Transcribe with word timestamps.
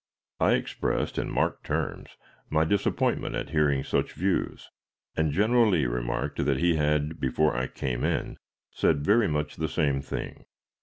I 0.39 0.53
expressed, 0.53 1.19
in 1.19 1.29
marked 1.29 1.63
terms, 1.63 2.09
my 2.49 2.65
disappointment 2.65 3.35
at 3.35 3.51
hearing 3.51 3.83
such 3.83 4.13
views, 4.13 4.71
and 5.15 5.31
General 5.31 5.69
Lee 5.69 5.85
remarked 5.85 6.43
that 6.43 6.57
he 6.57 6.75
had, 6.75 7.19
before 7.19 7.55
I 7.55 7.67
came 7.67 8.03
in, 8.03 8.37
said 8.71 9.05
very 9.05 9.27
much 9.27 9.57
the 9.57 9.69
same 9.69 10.01
thing. 10.01 10.45